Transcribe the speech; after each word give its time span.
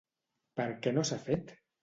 Per 0.59 0.65
què 0.87 0.95
no 0.97 1.05
s'ha 1.11 1.21
fet? 1.29 1.55